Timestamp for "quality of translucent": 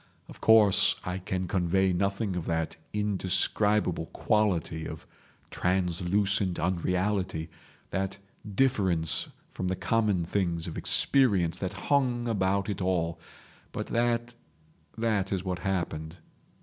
4.07-6.57